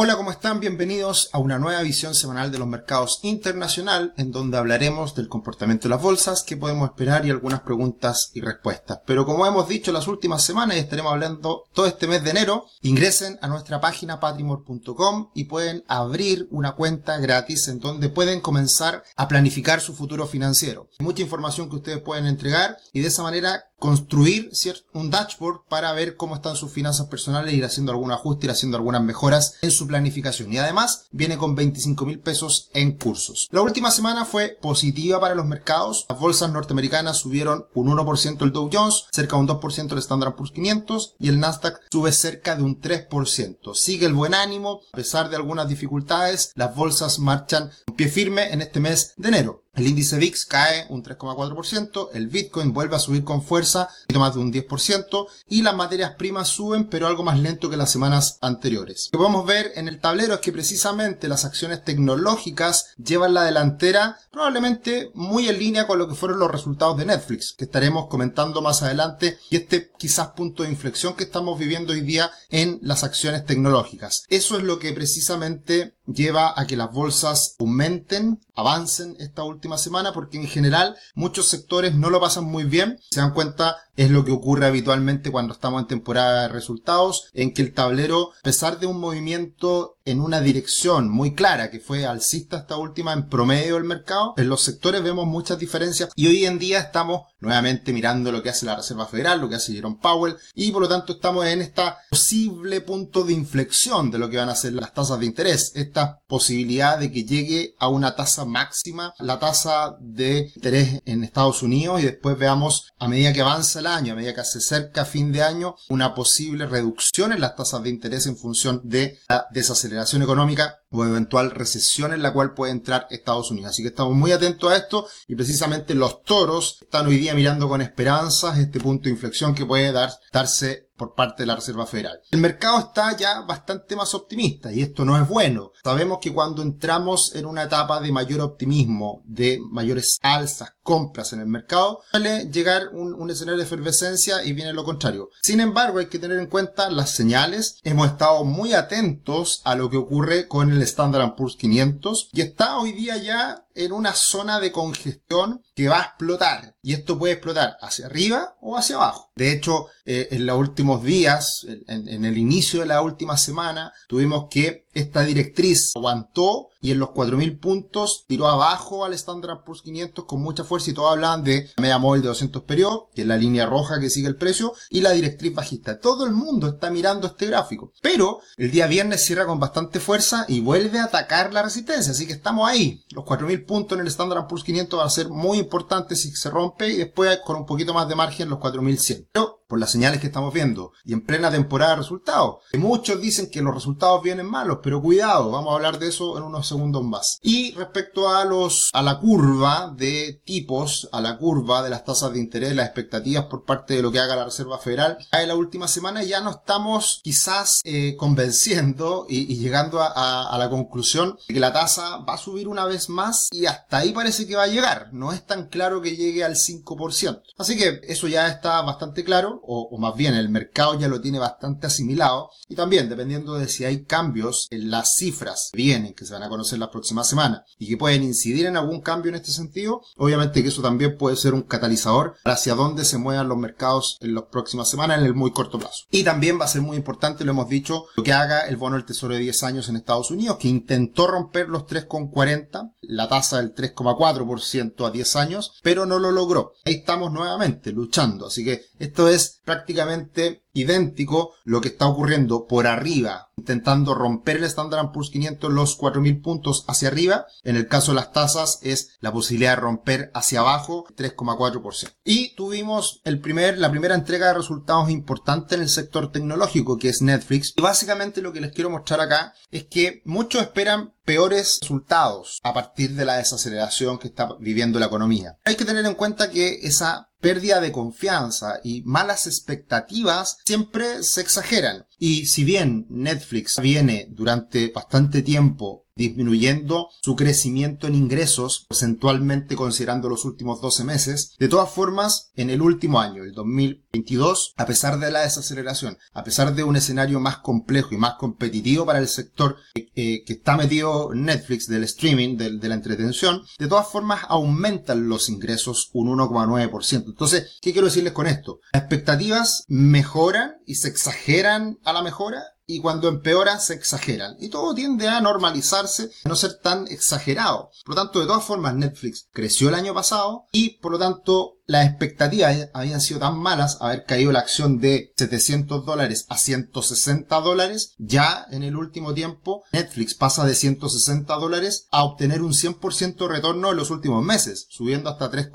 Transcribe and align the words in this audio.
Hola, 0.00 0.14
¿cómo 0.14 0.30
están? 0.30 0.60
Bienvenidos 0.60 1.28
a 1.32 1.40
una 1.40 1.58
nueva 1.58 1.82
visión 1.82 2.14
semanal 2.14 2.52
de 2.52 2.58
los 2.60 2.68
mercados 2.68 3.18
internacional, 3.22 4.14
en 4.16 4.30
donde 4.30 4.56
hablaremos 4.56 5.16
del 5.16 5.28
comportamiento 5.28 5.88
de 5.88 5.94
las 5.96 6.00
bolsas, 6.00 6.44
qué 6.44 6.56
podemos 6.56 6.88
esperar 6.88 7.26
y 7.26 7.30
algunas 7.30 7.62
preguntas 7.62 8.30
y 8.32 8.40
respuestas. 8.40 9.00
Pero 9.04 9.26
como 9.26 9.44
hemos 9.44 9.66
dicho 9.66 9.90
las 9.90 10.06
últimas 10.06 10.44
semanas 10.44 10.76
y 10.76 10.78
estaremos 10.78 11.10
hablando 11.10 11.64
todo 11.72 11.86
este 11.86 12.06
mes 12.06 12.22
de 12.22 12.30
enero, 12.30 12.66
ingresen 12.80 13.40
a 13.42 13.48
nuestra 13.48 13.80
página 13.80 14.20
patrimor.com 14.20 15.30
y 15.34 15.46
pueden 15.46 15.82
abrir 15.88 16.46
una 16.52 16.76
cuenta 16.76 17.18
gratis 17.18 17.66
en 17.66 17.80
donde 17.80 18.08
pueden 18.08 18.40
comenzar 18.40 19.02
a 19.16 19.26
planificar 19.26 19.80
su 19.80 19.96
futuro 19.96 20.28
financiero. 20.28 20.88
Mucha 21.00 21.22
información 21.22 21.68
que 21.68 21.74
ustedes 21.74 21.98
pueden 22.02 22.26
entregar 22.26 22.76
y 22.92 23.00
de 23.00 23.08
esa 23.08 23.24
manera 23.24 23.67
construir 23.78 24.50
un 24.92 25.10
dashboard 25.10 25.60
para 25.68 25.92
ver 25.92 26.16
cómo 26.16 26.34
están 26.34 26.56
sus 26.56 26.72
finanzas 26.72 27.06
personales, 27.06 27.54
ir 27.54 27.64
haciendo 27.64 27.92
algún 27.92 28.12
ajuste, 28.12 28.46
ir 28.46 28.50
haciendo 28.50 28.76
algunas 28.76 29.02
mejoras 29.02 29.54
en 29.62 29.70
su 29.70 29.86
planificación. 29.86 30.52
Y 30.52 30.58
además 30.58 31.06
viene 31.10 31.38
con 31.38 31.54
25 31.54 32.06
mil 32.06 32.18
pesos 32.18 32.70
en 32.74 32.92
cursos. 32.92 33.48
La 33.50 33.62
última 33.62 33.90
semana 33.90 34.24
fue 34.24 34.58
positiva 34.60 35.20
para 35.20 35.34
los 35.34 35.46
mercados. 35.46 36.06
Las 36.08 36.18
bolsas 36.18 36.50
norteamericanas 36.50 37.18
subieron 37.18 37.66
un 37.74 37.88
1% 37.88 38.42
el 38.42 38.52
Dow 38.52 38.70
Jones, 38.72 39.04
cerca 39.12 39.36
de 39.36 39.42
un 39.42 39.48
2% 39.48 39.92
el 39.92 39.98
Standard 39.98 40.34
Poor's 40.34 40.52
500 40.52 41.14
y 41.18 41.28
el 41.28 41.40
Nasdaq 41.40 41.80
sube 41.90 42.12
cerca 42.12 42.56
de 42.56 42.62
un 42.62 42.80
3%. 42.80 43.74
Sigue 43.74 44.06
el 44.06 44.14
buen 44.14 44.34
ánimo, 44.34 44.80
a 44.92 44.96
pesar 44.96 45.30
de 45.30 45.36
algunas 45.36 45.68
dificultades, 45.68 46.52
las 46.54 46.74
bolsas 46.74 47.18
marchan 47.18 47.70
un 47.86 47.96
pie 47.96 48.08
firme 48.08 48.52
en 48.52 48.62
este 48.62 48.80
mes 48.80 49.14
de 49.16 49.28
enero. 49.28 49.62
El 49.78 49.86
índice 49.86 50.18
VIX 50.18 50.44
cae 50.46 50.86
un 50.88 51.04
3,4%, 51.04 52.08
el 52.12 52.26
Bitcoin 52.26 52.72
vuelve 52.72 52.96
a 52.96 52.98
subir 52.98 53.22
con 53.22 53.44
fuerza, 53.44 53.88
un 54.12 54.18
más 54.18 54.34
de 54.34 54.40
un 54.40 54.52
10%, 54.52 55.26
y 55.48 55.62
las 55.62 55.76
materias 55.76 56.16
primas 56.18 56.48
suben, 56.48 56.88
pero 56.88 57.06
algo 57.06 57.22
más 57.22 57.38
lento 57.38 57.70
que 57.70 57.76
las 57.76 57.92
semanas 57.92 58.38
anteriores. 58.40 59.08
Lo 59.12 59.18
que 59.18 59.22
podemos 59.22 59.46
ver 59.46 59.70
en 59.76 59.86
el 59.86 60.00
tablero 60.00 60.34
es 60.34 60.40
que 60.40 60.50
precisamente 60.50 61.28
las 61.28 61.44
acciones 61.44 61.84
tecnológicas 61.84 62.86
llevan 62.96 63.34
la 63.34 63.44
delantera, 63.44 64.18
probablemente 64.32 65.12
muy 65.14 65.48
en 65.48 65.60
línea 65.60 65.86
con 65.86 66.00
lo 66.00 66.08
que 66.08 66.16
fueron 66.16 66.40
los 66.40 66.50
resultados 66.50 66.96
de 66.96 67.06
Netflix, 67.06 67.54
que 67.56 67.66
estaremos 67.66 68.08
comentando 68.08 68.60
más 68.60 68.82
adelante, 68.82 69.38
y 69.48 69.58
este 69.58 69.92
quizás 69.96 70.30
punto 70.30 70.64
de 70.64 70.70
inflexión 70.70 71.14
que 71.14 71.22
estamos 71.22 71.56
viviendo 71.56 71.92
hoy 71.92 72.00
día 72.00 72.32
en 72.50 72.80
las 72.82 73.04
acciones 73.04 73.44
tecnológicas. 73.44 74.24
Eso 74.28 74.56
es 74.56 74.64
lo 74.64 74.80
que 74.80 74.92
precisamente 74.92 75.97
lleva 76.12 76.54
a 76.56 76.66
que 76.66 76.76
las 76.76 76.92
bolsas 76.92 77.54
aumenten, 77.58 78.40
avancen 78.54 79.16
esta 79.18 79.44
última 79.44 79.78
semana, 79.78 80.12
porque 80.12 80.38
en 80.38 80.48
general 80.48 80.96
muchos 81.14 81.48
sectores 81.48 81.94
no 81.94 82.10
lo 82.10 82.20
pasan 82.20 82.44
muy 82.44 82.64
bien. 82.64 82.98
Se 83.10 83.20
dan 83.20 83.34
cuenta, 83.34 83.76
es 83.96 84.10
lo 84.10 84.24
que 84.24 84.32
ocurre 84.32 84.66
habitualmente 84.66 85.30
cuando 85.30 85.54
estamos 85.54 85.82
en 85.82 85.88
temporada 85.88 86.42
de 86.42 86.48
resultados, 86.48 87.28
en 87.34 87.52
que 87.52 87.62
el 87.62 87.74
tablero, 87.74 88.30
a 88.38 88.42
pesar 88.42 88.80
de 88.80 88.86
un 88.86 89.00
movimiento 89.00 89.97
en 90.10 90.20
una 90.20 90.40
dirección 90.40 91.10
muy 91.10 91.34
clara, 91.34 91.70
que 91.70 91.80
fue 91.80 92.06
alcista 92.06 92.58
esta 92.58 92.76
última 92.76 93.12
en 93.12 93.28
promedio 93.28 93.74
del 93.74 93.84
mercado, 93.84 94.34
en 94.36 94.48
los 94.48 94.62
sectores 94.62 95.02
vemos 95.02 95.26
muchas 95.26 95.58
diferencias 95.58 96.10
y 96.16 96.26
hoy 96.26 96.46
en 96.46 96.58
día 96.58 96.80
estamos 96.80 97.22
nuevamente 97.40 97.92
mirando 97.92 98.32
lo 98.32 98.42
que 98.42 98.50
hace 98.50 98.66
la 98.66 98.76
Reserva 98.76 99.06
Federal, 99.06 99.40
lo 99.40 99.48
que 99.48 99.56
hace 99.56 99.72
Jerome 99.72 99.98
Powell 100.00 100.36
y 100.54 100.72
por 100.72 100.82
lo 100.82 100.88
tanto 100.88 101.12
estamos 101.12 101.46
en 101.46 101.60
esta 101.60 101.98
posible 102.10 102.80
punto 102.80 103.22
de 103.22 103.34
inflexión 103.34 104.10
de 104.10 104.18
lo 104.18 104.30
que 104.30 104.38
van 104.38 104.48
a 104.48 104.56
ser 104.56 104.72
las 104.72 104.94
tasas 104.94 105.20
de 105.20 105.26
interés, 105.26 105.72
esta 105.74 106.20
posibilidad 106.26 106.98
de 106.98 107.12
que 107.12 107.24
llegue 107.24 107.74
a 107.78 107.88
una 107.88 108.16
tasa 108.16 108.44
máxima 108.44 109.12
la 109.18 109.38
tasa 109.38 109.96
de 110.00 110.50
interés 110.54 111.00
en 111.04 111.22
Estados 111.22 111.62
Unidos 111.62 112.00
y 112.00 112.06
después 112.06 112.38
veamos 112.38 112.88
a 112.98 113.08
medida 113.08 113.32
que 113.32 113.42
avanza 113.42 113.80
el 113.80 113.86
año, 113.86 114.12
a 114.12 114.16
medida 114.16 114.34
que 114.34 114.44
se 114.44 114.58
acerca 114.58 115.04
fin 115.04 115.32
de 115.32 115.42
año, 115.42 115.76
una 115.88 116.14
posible 116.14 116.66
reducción 116.66 117.32
en 117.32 117.40
las 117.40 117.56
tasas 117.56 117.82
de 117.82 117.90
interés 117.90 118.26
en 118.26 118.36
función 118.36 118.80
de 118.84 119.18
la 119.28 119.46
desaceleración 119.50 119.97
económica 120.22 120.80
o 120.90 121.04
eventual 121.04 121.50
recesión 121.50 122.12
en 122.12 122.22
la 122.22 122.32
cual 122.32 122.54
puede 122.54 122.72
entrar 122.72 123.06
Estados 123.10 123.50
Unidos. 123.50 123.70
Así 123.70 123.82
que 123.82 123.88
estamos 123.88 124.14
muy 124.14 124.32
atentos 124.32 124.70
a 124.70 124.76
esto 124.76 125.06
y 125.26 125.34
precisamente 125.34 125.94
los 125.94 126.22
toros 126.22 126.78
están 126.82 127.06
hoy 127.06 127.18
día 127.18 127.34
mirando 127.34 127.68
con 127.68 127.80
esperanzas 127.80 128.58
este 128.58 128.80
punto 128.80 129.04
de 129.04 129.10
inflexión 129.10 129.54
que 129.54 129.66
puede 129.66 129.92
dar, 129.92 130.10
darse 130.32 130.87
por 130.98 131.14
parte 131.14 131.44
de 131.44 131.46
la 131.46 131.56
Reserva 131.56 131.86
Federal. 131.86 132.20
El 132.30 132.40
mercado 132.40 132.78
está 132.80 133.16
ya 133.16 133.40
bastante 133.40 133.96
más 133.96 134.12
optimista 134.14 134.70
y 134.70 134.82
esto 134.82 135.04
no 135.04 135.16
es 135.16 135.26
bueno. 135.26 135.72
Sabemos 135.82 136.18
que 136.20 136.34
cuando 136.34 136.60
entramos 136.60 137.34
en 137.34 137.46
una 137.46 137.62
etapa 137.62 138.00
de 138.00 138.12
mayor 138.12 138.40
optimismo, 138.40 139.22
de 139.24 139.60
mayores 139.70 140.18
alzas, 140.20 140.74
compras 140.82 141.32
en 141.32 141.40
el 141.40 141.46
mercado, 141.46 142.00
suele 142.10 142.50
llegar 142.50 142.88
un, 142.92 143.14
un, 143.14 143.30
escenario 143.30 143.58
de 143.58 143.64
efervescencia 143.64 144.42
y 144.42 144.54
viene 144.54 144.72
lo 144.72 144.84
contrario. 144.84 145.28
Sin 145.42 145.60
embargo, 145.60 145.98
hay 145.98 146.06
que 146.06 146.18
tener 146.18 146.38
en 146.38 146.46
cuenta 146.46 146.90
las 146.90 147.10
señales. 147.10 147.78
Hemos 147.84 148.08
estado 148.08 148.44
muy 148.44 148.72
atentos 148.72 149.60
a 149.64 149.74
lo 149.76 149.90
que 149.90 149.98
ocurre 149.98 150.48
con 150.48 150.72
el 150.72 150.82
Standard 150.82 151.34
Poor's 151.36 151.56
500 151.56 152.30
y 152.32 152.40
está 152.40 152.78
hoy 152.78 152.92
día 152.92 153.18
ya 153.18 153.67
en 153.78 153.92
una 153.92 154.12
zona 154.12 154.58
de 154.58 154.72
congestión 154.72 155.62
que 155.74 155.88
va 155.88 156.00
a 156.00 156.04
explotar. 156.04 156.74
Y 156.82 156.94
esto 156.94 157.16
puede 157.16 157.34
explotar 157.34 157.76
hacia 157.80 158.06
arriba 158.06 158.56
o 158.60 158.76
hacia 158.76 158.96
abajo. 158.96 159.30
De 159.36 159.52
hecho, 159.52 159.86
eh, 160.04 160.28
en 160.32 160.46
los 160.46 160.58
últimos 160.58 161.04
días, 161.04 161.64
en, 161.86 162.08
en, 162.08 162.24
el 162.24 162.36
inicio 162.36 162.80
de 162.80 162.86
la 162.86 163.02
última 163.02 163.36
semana, 163.36 163.92
tuvimos 164.08 164.48
que 164.50 164.87
esta 164.98 165.22
directriz 165.22 165.92
aguantó 165.96 166.68
y 166.80 166.92
en 166.92 166.98
los 166.98 167.10
4.000 167.10 167.60
puntos 167.60 168.24
tiró 168.26 168.48
abajo 168.48 169.04
al 169.04 169.12
Standard 169.14 169.64
Poor's 169.64 169.82
500 169.82 170.24
con 170.24 170.40
mucha 170.40 170.64
fuerza 170.64 170.90
y 170.90 170.94
todos 170.94 171.12
hablaban 171.12 171.42
de 171.42 171.70
media 171.78 171.98
móvil 171.98 172.22
de 172.22 172.28
200 172.28 172.62
periodos, 172.62 173.04
que 173.14 173.22
es 173.22 173.26
la 173.26 173.36
línea 173.36 173.66
roja 173.66 173.98
que 174.00 174.10
sigue 174.10 174.28
el 174.28 174.36
precio, 174.36 174.72
y 174.90 175.00
la 175.00 175.10
directriz 175.10 175.54
bajista. 175.54 175.98
Todo 175.98 176.24
el 176.26 176.32
mundo 176.32 176.68
está 176.68 176.90
mirando 176.90 177.26
este 177.26 177.46
gráfico. 177.46 177.92
Pero 178.00 178.40
el 178.56 178.70
día 178.70 178.86
viernes 178.86 179.24
cierra 179.24 179.46
con 179.46 179.58
bastante 179.58 180.00
fuerza 180.00 180.44
y 180.48 180.60
vuelve 180.60 180.98
a 180.98 181.04
atacar 181.04 181.52
la 181.52 181.62
resistencia. 181.62 182.12
Así 182.12 182.26
que 182.26 182.32
estamos 182.32 182.68
ahí. 182.68 183.04
Los 183.10 183.24
4.000 183.24 183.66
puntos 183.66 183.98
en 183.98 184.02
el 184.02 184.08
Standard 184.08 184.46
Poor's 184.46 184.64
500 184.64 184.98
van 184.98 185.06
a 185.06 185.10
ser 185.10 185.28
muy 185.28 185.58
importantes 185.58 186.22
si 186.22 186.30
se 186.30 186.50
rompe 186.50 186.88
y 186.88 186.96
después 186.96 187.38
con 187.44 187.56
un 187.56 187.66
poquito 187.66 187.92
más 187.92 188.08
de 188.08 188.14
margen 188.14 188.48
los 188.48 188.58
4.100. 188.58 189.28
Pero 189.32 189.57
por 189.68 189.78
las 189.78 189.92
señales 189.92 190.20
que 190.20 190.26
estamos 190.26 190.52
viendo 190.52 190.92
y 191.04 191.12
en 191.12 191.24
plena 191.24 191.50
temporada 191.50 191.92
de 191.92 191.98
resultados. 191.98 192.56
Muchos 192.72 193.20
dicen 193.20 193.50
que 193.50 193.62
los 193.62 193.74
resultados 193.74 194.22
vienen 194.22 194.46
malos, 194.46 194.78
pero 194.82 195.02
cuidado, 195.02 195.50
vamos 195.50 195.70
a 195.72 195.76
hablar 195.76 195.98
de 195.98 196.08
eso 196.08 196.38
en 196.38 196.44
unos 196.44 196.66
segundos 196.66 197.04
más. 197.04 197.38
Y 197.42 197.72
respecto 197.74 198.30
a 198.30 198.44
los 198.44 198.90
a 198.92 199.02
la 199.02 199.18
curva 199.18 199.92
de 199.94 200.40
tipos, 200.44 201.08
a 201.12 201.20
la 201.20 201.36
curva 201.36 201.82
de 201.82 201.90
las 201.90 202.04
tasas 202.04 202.32
de 202.32 202.38
interés, 202.38 202.74
las 202.74 202.86
expectativas 202.86 203.44
por 203.44 203.64
parte 203.64 203.94
de 203.94 204.02
lo 204.02 204.10
que 204.10 204.20
haga 204.20 204.36
la 204.36 204.46
Reserva 204.46 204.78
Federal, 204.78 205.18
en 205.32 205.48
la 205.48 205.54
última 205.54 205.86
semana 205.86 206.22
ya 206.22 206.40
no 206.40 206.50
estamos 206.50 207.20
quizás 207.22 207.80
eh, 207.84 208.16
convenciendo 208.16 209.26
y, 209.28 209.58
llegando 209.58 210.00
a, 210.00 210.06
a, 210.06 210.48
a, 210.48 210.58
la 210.58 210.70
conclusión 210.70 211.36
de 211.48 211.54
que 211.54 211.60
la 211.60 211.72
tasa 211.72 212.18
va 212.18 212.34
a 212.34 212.38
subir 212.38 212.68
una 212.68 212.86
vez 212.86 213.08
más 213.08 213.48
y 213.50 213.66
hasta 213.66 213.98
ahí 213.98 214.12
parece 214.12 214.46
que 214.46 214.56
va 214.56 214.64
a 214.64 214.68
llegar. 214.68 215.10
No 215.12 215.32
es 215.32 215.44
tan 215.44 215.68
claro 215.68 216.00
que 216.00 216.16
llegue 216.16 216.44
al 216.44 216.54
5%. 216.54 217.42
Así 217.58 217.76
que 217.76 218.00
eso 218.04 218.28
ya 218.28 218.48
está 218.48 218.80
bastante 218.82 219.24
claro 219.24 219.57
o, 219.62 219.96
más 219.98 220.14
bien 220.16 220.34
el 220.34 220.48
mercado 220.48 220.98
ya 220.98 221.08
lo 221.08 221.20
tiene 221.20 221.38
bastante 221.38 221.86
asimilado, 221.86 222.50
y 222.68 222.74
también 222.74 223.08
dependiendo 223.08 223.54
de 223.54 223.68
si 223.68 223.84
hay 223.84 224.04
cambios 224.04 224.68
en 224.70 224.90
las 224.90 225.16
cifras 225.16 225.70
que 225.72 225.78
vienen, 225.78 226.14
que 226.14 226.24
se 226.24 226.32
van 226.32 226.42
a 226.42 226.48
conocer 226.48 226.78
la 226.78 226.90
próxima 226.90 227.24
semana, 227.24 227.64
y 227.78 227.88
que 227.88 227.96
pueden 227.96 228.22
incidir 228.22 228.66
en 228.66 228.76
algún 228.76 229.00
cambio 229.00 229.30
en 229.30 229.36
este 229.36 229.52
sentido, 229.52 230.02
obviamente 230.16 230.62
que 230.62 230.68
eso 230.68 230.82
también 230.82 231.16
puede 231.16 231.36
ser 231.36 231.54
un 231.54 231.62
catalizador 231.62 232.36
hacia 232.44 232.74
dónde 232.74 233.04
se 233.04 233.18
muevan 233.18 233.48
los 233.48 233.58
mercados 233.58 234.18
en 234.20 234.34
las 234.34 234.44
próximas 234.44 234.88
semanas 234.88 235.18
en 235.18 235.26
el 235.26 235.34
muy 235.34 235.52
corto 235.52 235.78
plazo. 235.78 236.04
Y 236.10 236.24
también 236.24 236.60
va 236.60 236.64
a 236.64 236.68
ser 236.68 236.82
muy 236.82 236.96
importante, 236.96 237.44
lo 237.44 237.52
hemos 237.52 237.68
dicho, 237.68 238.06
lo 238.16 238.22
que 238.22 238.32
haga 238.32 238.66
el 238.68 238.76
bono 238.76 238.96
del 238.96 239.04
tesoro 239.04 239.34
de 239.34 239.40
10 239.40 239.62
años 239.64 239.88
en 239.88 239.96
Estados 239.96 240.30
Unidos, 240.30 240.58
que 240.58 240.68
intentó 240.68 241.26
romper 241.26 241.68
los 241.68 241.84
3,40, 241.84 242.92
la 243.02 243.28
tasa 243.28 243.58
del 243.58 243.74
3,4% 243.74 245.06
a 245.06 245.10
10 245.10 245.36
años, 245.36 245.72
pero 245.82 246.06
no 246.06 246.18
lo 246.18 246.30
logró. 246.30 246.74
Ahí 246.84 246.94
estamos 246.94 247.32
nuevamente 247.32 247.92
luchando, 247.92 248.46
así 248.46 248.64
que 248.64 248.86
esto 248.98 249.28
es 249.28 249.47
prácticamente 249.64 250.64
idéntico 250.72 251.54
lo 251.64 251.80
que 251.80 251.88
está 251.88 252.06
ocurriendo 252.06 252.66
por 252.66 252.86
arriba, 252.86 253.50
intentando 253.56 254.14
romper 254.14 254.56
el 254.56 254.64
Standard 254.64 255.12
Poor's 255.12 255.30
500 255.30 255.72
los 255.72 255.98
4.000 255.98 256.42
puntos 256.42 256.84
hacia 256.88 257.08
arriba. 257.08 257.46
En 257.64 257.76
el 257.76 257.88
caso 257.88 258.12
de 258.12 258.16
las 258.16 258.32
tasas 258.32 258.78
es 258.82 259.16
la 259.20 259.32
posibilidad 259.32 259.72
de 259.72 259.82
romper 259.82 260.30
hacia 260.34 260.60
abajo 260.60 261.06
3,4%. 261.16 262.12
Y 262.24 262.54
tuvimos 262.54 263.20
el 263.24 263.40
primer, 263.40 263.78
la 263.78 263.90
primera 263.90 264.14
entrega 264.14 264.48
de 264.48 264.54
resultados 264.54 265.10
importante 265.10 265.74
en 265.74 265.82
el 265.82 265.88
sector 265.88 266.30
tecnológico 266.30 266.98
que 266.98 267.08
es 267.08 267.22
Netflix. 267.22 267.74
Y 267.76 267.82
básicamente 267.82 268.42
lo 268.42 268.52
que 268.52 268.60
les 268.60 268.72
quiero 268.72 268.90
mostrar 268.90 269.20
acá 269.20 269.54
es 269.70 269.84
que 269.84 270.22
muchos 270.24 270.62
esperan 270.62 271.14
peores 271.24 271.78
resultados 271.82 272.58
a 272.62 272.72
partir 272.72 273.14
de 273.14 273.24
la 273.24 273.36
desaceleración 273.36 274.18
que 274.18 274.28
está 274.28 274.48
viviendo 274.60 274.98
la 274.98 275.06
economía. 275.06 275.58
Hay 275.64 275.76
que 275.76 275.84
tener 275.84 276.06
en 276.06 276.14
cuenta 276.14 276.50
que 276.50 276.80
esa 276.82 277.27
pérdida 277.40 277.80
de 277.80 277.92
confianza 277.92 278.80
y 278.82 279.02
malas 279.02 279.46
expectativas 279.46 280.58
siempre 280.64 281.22
se 281.22 281.40
exageran. 281.40 282.06
Y 282.18 282.46
si 282.46 282.64
bien 282.64 283.06
Netflix 283.08 283.80
viene 283.80 284.26
durante 284.30 284.88
bastante 284.88 285.42
tiempo 285.42 286.07
disminuyendo 286.18 287.08
su 287.22 287.36
crecimiento 287.36 288.08
en 288.08 288.16
ingresos, 288.16 288.84
porcentualmente 288.88 289.76
considerando 289.76 290.28
los 290.28 290.44
últimos 290.44 290.80
12 290.80 291.04
meses. 291.04 291.54
De 291.58 291.68
todas 291.68 291.90
formas, 291.90 292.50
en 292.56 292.70
el 292.70 292.82
último 292.82 293.20
año, 293.20 293.44
el 293.44 293.52
2022, 293.52 294.74
a 294.76 294.84
pesar 294.84 295.20
de 295.20 295.30
la 295.30 295.42
desaceleración, 295.42 296.18
a 296.32 296.42
pesar 296.42 296.74
de 296.74 296.82
un 296.82 296.96
escenario 296.96 297.38
más 297.38 297.58
complejo 297.58 298.14
y 298.14 298.18
más 298.18 298.34
competitivo 298.34 299.06
para 299.06 299.20
el 299.20 299.28
sector 299.28 299.76
eh, 299.94 300.42
que 300.44 300.52
está 300.54 300.76
metido 300.76 301.30
Netflix 301.32 301.86
del 301.86 302.02
streaming, 302.02 302.56
de, 302.56 302.88
la 302.88 302.94
entretención, 302.94 303.62
de 303.78 303.86
todas 303.86 304.08
formas 304.08 304.40
aumentan 304.48 305.28
los 305.28 305.48
ingresos 305.48 306.10
un 306.14 306.36
1,9%. 306.36 307.26
Entonces, 307.26 307.78
¿qué 307.80 307.92
quiero 307.92 308.08
decirles 308.08 308.32
con 308.32 308.48
esto? 308.48 308.80
Las 308.92 309.02
expectativas 309.02 309.84
mejoran 309.86 310.78
y 310.84 310.96
se 310.96 311.08
exageran 311.08 311.98
a 312.04 312.12
la 312.12 312.22
mejora 312.22 312.64
y 312.90 313.00
cuando 313.00 313.28
empeora 313.28 313.78
se 313.78 313.94
exageran. 313.94 314.56
Y 314.58 314.70
todo 314.70 314.94
tiende 314.94 315.28
a 315.28 315.40
normalizarse, 315.42 316.30
a 316.44 316.48
no 316.48 316.56
ser 316.56 316.78
tan 316.80 317.06
exagerado. 317.06 317.90
Por 318.04 318.14
lo 318.16 318.22
tanto, 318.22 318.40
de 318.40 318.46
todas 318.46 318.64
formas, 318.64 318.94
Netflix 318.94 319.46
creció 319.52 319.90
el 319.90 319.94
año 319.94 320.14
pasado 320.14 320.64
y 320.72 320.98
por 320.98 321.12
lo 321.12 321.18
tanto 321.18 321.77
las 321.88 322.06
expectativas 322.06 322.90
habían 322.92 323.22
sido 323.22 323.40
tan 323.40 323.58
malas, 323.58 323.96
haber 324.00 324.24
caído 324.24 324.52
la 324.52 324.58
acción 324.58 325.00
de 325.00 325.32
700 325.38 326.04
dólares 326.04 326.44
a 326.50 326.58
160 326.58 327.60
dólares, 327.62 328.12
ya 328.18 328.66
en 328.70 328.82
el 328.82 328.94
último 328.94 329.32
tiempo 329.32 329.84
Netflix 329.90 330.34
pasa 330.34 330.66
de 330.66 330.74
160 330.74 331.54
dólares 331.54 332.06
a 332.10 332.24
obtener 332.24 332.60
un 332.60 332.74
100% 332.74 333.48
retorno 333.48 333.90
en 333.90 333.96
los 333.96 334.10
últimos 334.10 334.44
meses, 334.44 334.86
subiendo 334.90 335.30
hasta 335.30 335.50
3 335.50 335.70